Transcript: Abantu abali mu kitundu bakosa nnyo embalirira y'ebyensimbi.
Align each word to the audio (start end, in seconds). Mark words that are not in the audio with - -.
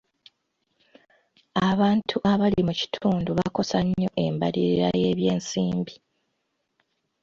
Abantu 1.69 2.15
abali 2.31 2.61
mu 2.67 2.73
kitundu 2.79 3.29
bakosa 3.39 3.77
nnyo 3.85 4.09
embalirira 4.25 4.87
y'ebyensimbi. 5.01 5.93